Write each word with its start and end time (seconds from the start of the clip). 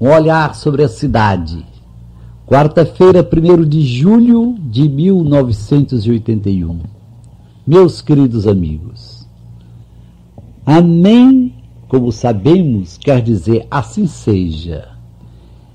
Um 0.00 0.08
olhar 0.08 0.54
sobre 0.54 0.82
a 0.82 0.88
cidade. 0.88 1.62
Quarta-feira, 2.46 3.20
1 3.20 3.68
de 3.68 3.82
julho 3.82 4.56
de 4.58 4.88
1981. 4.88 6.80
Meus 7.66 8.00
queridos 8.00 8.46
amigos, 8.46 9.28
Amém, 10.64 11.54
como 11.86 12.10
sabemos, 12.10 12.96
quer 12.96 13.20
dizer 13.20 13.66
assim 13.70 14.06
seja. 14.06 14.88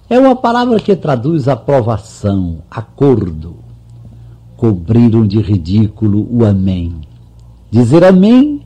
É 0.10 0.18
uma 0.18 0.36
palavra 0.36 0.80
que 0.80 0.96
traduz 0.96 1.48
aprovação, 1.48 2.64
acordo. 2.72 3.58
Cobriram 4.58 5.28
de 5.28 5.40
ridículo 5.40 6.28
o 6.32 6.44
Amém. 6.44 6.96
Dizer 7.70 8.04
Amém 8.04 8.64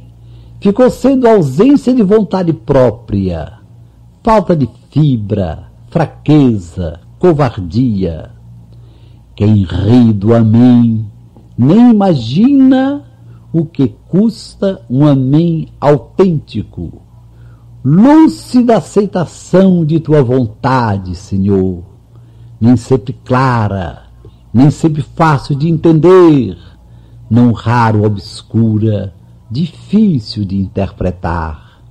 ficou 0.62 0.90
sendo 0.90 1.28
ausência 1.28 1.94
de 1.94 2.02
vontade 2.02 2.54
própria, 2.54 3.60
falta 4.24 4.56
de 4.56 4.79
fibra, 4.90 5.72
fraqueza, 5.90 7.00
covardia. 7.20 8.32
Quem 9.36 9.64
ri 9.64 10.12
do 10.12 10.34
Amém 10.34 11.06
nem 11.58 11.92
imagina 11.92 13.04
o 13.54 13.66
que 13.66 13.90
custa 14.08 14.82
um 14.90 15.06
Amém 15.06 15.68
autêntico, 15.80 17.02
lúcida 17.84 18.78
aceitação 18.78 19.86
de 19.86 20.00
tua 20.00 20.24
vontade, 20.24 21.16
Senhor, 21.16 21.84
nem 22.60 22.76
sempre 22.76 23.14
clara, 23.26 24.04
nem 24.54 24.72
sempre 24.72 25.02
fácil 25.02 25.56
de 25.56 25.68
entender, 25.68 26.58
não 27.30 27.52
raro 27.52 28.04
obscura, 28.04 29.14
difícil 29.50 30.46
de 30.46 30.58
interpretar. 30.58 31.82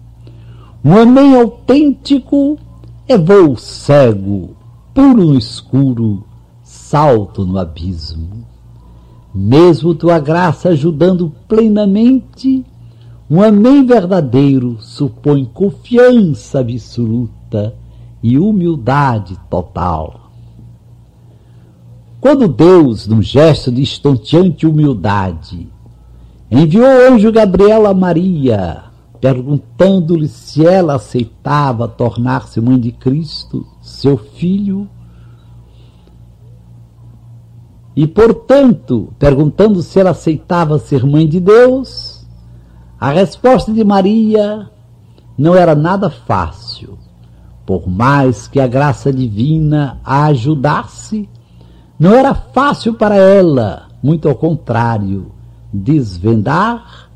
Um 0.84 0.96
amém 0.96 1.34
autêntico 1.34 2.58
é 3.08 3.16
voo 3.16 3.56
cego, 3.56 4.50
puro 4.92 5.24
no 5.24 5.38
escuro, 5.38 6.24
salto 6.62 7.46
no 7.46 7.58
abismo. 7.58 8.46
Mesmo 9.34 9.94
tua 9.94 10.18
graça 10.18 10.68
ajudando 10.68 11.32
plenamente, 11.48 12.66
um 13.30 13.42
amém 13.42 13.86
verdadeiro 13.86 14.76
supõe 14.78 15.46
confiança 15.46 16.60
absoluta 16.60 17.74
e 18.22 18.38
humildade 18.38 19.38
total. 19.48 20.30
Quando 22.20 22.46
Deus, 22.46 23.06
num 23.06 23.22
gesto 23.22 23.72
de 23.72 23.80
estonteante 23.80 24.66
humildade, 24.66 25.66
enviou 26.50 26.84
o 26.84 27.14
anjo 27.14 27.32
Gabriel 27.32 27.86
a 27.86 27.94
Maria, 27.94 28.87
perguntando-lhe 29.20 30.28
se 30.28 30.64
ela 30.66 30.94
aceitava 30.94 31.88
tornar-se 31.88 32.60
mãe 32.60 32.78
de 32.78 32.92
Cristo, 32.92 33.66
seu 33.80 34.16
filho. 34.16 34.88
E, 37.96 38.06
portanto, 38.06 39.12
perguntando 39.18 39.82
se 39.82 39.98
ela 39.98 40.10
aceitava 40.10 40.78
ser 40.78 41.04
mãe 41.04 41.26
de 41.28 41.40
Deus, 41.40 42.26
a 43.00 43.10
resposta 43.10 43.72
de 43.72 43.82
Maria 43.82 44.70
não 45.36 45.54
era 45.54 45.74
nada 45.74 46.08
fácil. 46.08 46.98
Por 47.66 47.88
mais 47.88 48.46
que 48.48 48.60
a 48.60 48.66
graça 48.66 49.12
divina 49.12 50.00
a 50.04 50.26
ajudasse, 50.26 51.28
não 51.98 52.14
era 52.14 52.34
fácil 52.34 52.94
para 52.94 53.16
ela, 53.16 53.88
muito 54.02 54.28
ao 54.28 54.34
contrário 54.34 55.32
desvendar 55.72 57.07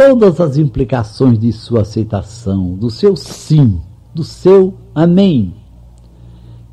todas 0.00 0.40
as 0.40 0.56
implicações 0.56 1.38
de 1.38 1.52
sua 1.52 1.82
aceitação, 1.82 2.72
do 2.72 2.88
seu 2.88 3.14
sim, 3.14 3.78
do 4.14 4.24
seu 4.24 4.72
amém. 4.94 5.52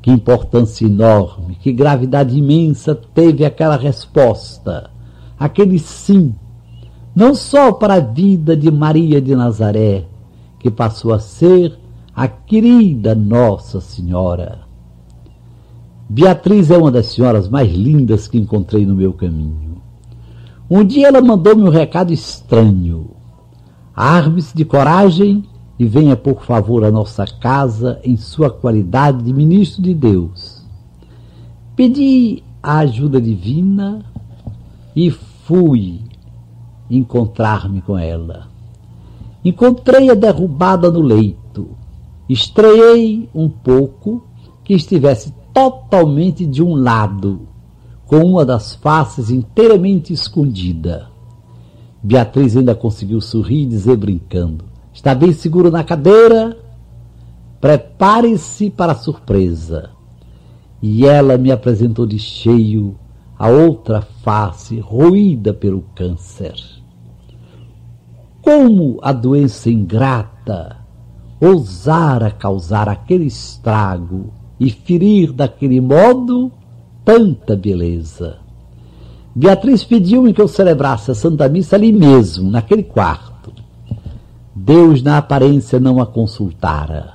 Que 0.00 0.10
importância 0.10 0.86
enorme, 0.86 1.54
que 1.60 1.70
gravidade 1.70 2.38
imensa 2.38 2.94
teve 2.94 3.44
aquela 3.44 3.76
resposta, 3.76 4.88
aquele 5.38 5.78
sim, 5.78 6.34
não 7.14 7.34
só 7.34 7.70
para 7.70 7.96
a 7.96 8.00
vida 8.00 8.56
de 8.56 8.70
Maria 8.70 9.20
de 9.20 9.36
Nazaré, 9.36 10.06
que 10.58 10.70
passou 10.70 11.12
a 11.12 11.18
ser 11.18 11.78
a 12.16 12.26
querida 12.26 13.14
Nossa 13.14 13.78
Senhora. 13.78 14.60
Beatriz 16.08 16.70
é 16.70 16.78
uma 16.78 16.90
das 16.90 17.08
senhoras 17.08 17.46
mais 17.46 17.70
lindas 17.70 18.26
que 18.26 18.38
encontrei 18.38 18.86
no 18.86 18.94
meu 18.94 19.12
caminho. 19.12 19.82
Um 20.70 20.82
dia 20.82 21.08
ela 21.08 21.20
mandou-me 21.20 21.62
um 21.62 21.68
recado 21.68 22.10
estranho. 22.10 23.17
Arme-se 24.00 24.56
de 24.56 24.64
coragem 24.64 25.42
e 25.76 25.84
venha, 25.84 26.14
por 26.14 26.44
favor, 26.44 26.84
à 26.84 26.90
nossa 26.92 27.26
casa 27.26 28.00
em 28.04 28.16
sua 28.16 28.48
qualidade 28.48 29.24
de 29.24 29.32
ministro 29.32 29.82
de 29.82 29.92
Deus. 29.92 30.64
Pedi 31.74 32.44
a 32.62 32.78
ajuda 32.78 33.20
divina 33.20 34.04
e 34.94 35.10
fui 35.10 36.00
encontrar-me 36.88 37.82
com 37.82 37.98
ela. 37.98 38.46
Encontrei-a 39.44 40.14
derrubada 40.14 40.92
no 40.92 41.00
leito. 41.00 41.70
Estreiei 42.28 43.28
um 43.34 43.48
pouco 43.48 44.22
que 44.62 44.74
estivesse 44.74 45.34
totalmente 45.52 46.46
de 46.46 46.62
um 46.62 46.76
lado 46.76 47.48
com 48.06 48.18
uma 48.18 48.44
das 48.44 48.76
faces 48.76 49.28
inteiramente 49.28 50.12
escondida. 50.12 51.17
Beatriz 52.02 52.56
ainda 52.56 52.74
conseguiu 52.74 53.20
sorrir 53.20 53.62
e 53.62 53.66
dizer 53.66 53.96
brincando: 53.96 54.64
Está 54.92 55.14
bem 55.14 55.32
seguro 55.32 55.70
na 55.70 55.82
cadeira? 55.82 56.56
Prepare-se 57.60 58.70
para 58.70 58.92
a 58.92 58.96
surpresa. 58.96 59.90
E 60.80 61.04
ela 61.04 61.36
me 61.36 61.50
apresentou 61.50 62.06
de 62.06 62.18
cheio 62.18 62.96
a 63.36 63.48
outra 63.48 64.00
face 64.00 64.78
roída 64.78 65.52
pelo 65.52 65.82
câncer. 65.94 66.54
Como 68.40 68.98
a 69.02 69.12
doença 69.12 69.68
ingrata 69.68 70.78
ousara 71.40 72.30
causar 72.30 72.88
aquele 72.88 73.26
estrago 73.26 74.32
e 74.58 74.70
ferir 74.70 75.32
daquele 75.32 75.80
modo 75.80 76.50
tanta 77.04 77.56
beleza. 77.56 78.38
Beatriz 79.34 79.84
pediu-me 79.84 80.32
que 80.32 80.40
eu 80.40 80.48
celebrasse 80.48 81.10
a 81.10 81.14
Santa 81.14 81.48
Missa 81.48 81.76
ali 81.76 81.92
mesmo, 81.92 82.50
naquele 82.50 82.82
quarto. 82.82 83.52
Deus, 84.54 85.02
na 85.02 85.18
aparência, 85.18 85.78
não 85.78 86.00
a 86.00 86.06
consultara. 86.06 87.14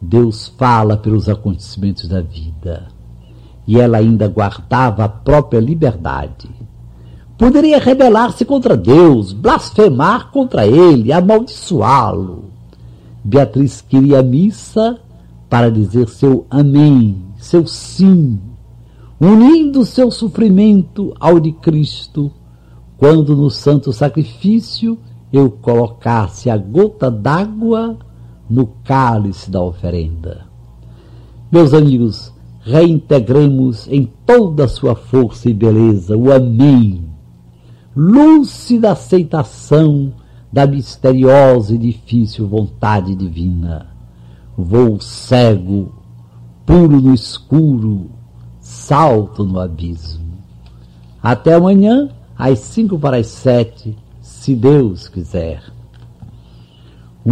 Deus 0.00 0.48
fala 0.58 0.96
pelos 0.96 1.28
acontecimentos 1.28 2.06
da 2.08 2.20
vida. 2.20 2.88
E 3.66 3.80
ela 3.80 3.98
ainda 3.98 4.28
guardava 4.28 5.04
a 5.04 5.08
própria 5.08 5.60
liberdade. 5.60 6.50
Poderia 7.38 7.78
rebelar-se 7.78 8.44
contra 8.44 8.76
Deus, 8.76 9.32
blasfemar 9.32 10.30
contra 10.30 10.66
ele, 10.66 11.12
amaldiçoá-lo. 11.12 12.50
Beatriz 13.24 13.80
queria 13.80 14.20
a 14.20 14.22
missa 14.22 14.98
para 15.48 15.70
dizer 15.70 16.08
seu 16.08 16.46
amém, 16.50 17.24
seu 17.38 17.66
sim 17.66 18.38
unindo 19.20 19.84
seu 19.84 20.10
sofrimento 20.10 21.14
ao 21.18 21.38
de 21.38 21.52
Cristo, 21.52 22.30
quando 22.96 23.36
no 23.36 23.50
santo 23.50 23.92
sacrifício 23.92 24.98
eu 25.32 25.50
colocasse 25.50 26.48
a 26.48 26.56
gota 26.56 27.10
d'água 27.10 27.98
no 28.48 28.66
cálice 28.84 29.50
da 29.50 29.62
oferenda. 29.62 30.46
Meus 31.50 31.72
amigos, 31.74 32.32
reintegremos 32.60 33.88
em 33.88 34.10
toda 34.24 34.64
a 34.64 34.68
sua 34.68 34.94
força 34.94 35.50
e 35.50 35.54
beleza 35.54 36.16
o 36.16 36.32
Amém, 36.32 37.04
lúcida 37.96 38.92
aceitação 38.92 40.12
da 40.52 40.66
misteriosa 40.66 41.74
e 41.74 41.78
difícil 41.78 42.46
vontade 42.46 43.14
divina. 43.14 43.88
Voo 44.56 45.00
cego, 45.00 45.92
puro 46.64 47.00
no 47.00 47.12
escuro, 47.12 48.10
salto 48.64 49.44
no 49.44 49.60
abismo. 49.60 50.24
Até 51.22 51.54
amanhã, 51.54 52.08
às 52.36 52.58
cinco 52.60 52.98
para 52.98 53.18
as 53.18 53.26
sete, 53.26 53.96
se 54.22 54.54
Deus 54.54 55.06
quiser. 55.06 55.62